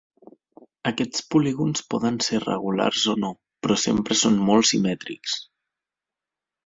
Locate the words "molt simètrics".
4.51-5.37